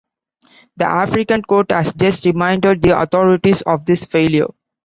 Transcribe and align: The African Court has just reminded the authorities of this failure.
The 0.77 0.85
African 0.87 1.43
Court 1.43 1.69
has 1.71 1.93
just 1.93 2.25
reminded 2.25 2.81
the 2.81 2.99
authorities 2.99 3.61
of 3.61 3.85
this 3.85 4.03
failure. 4.03 4.47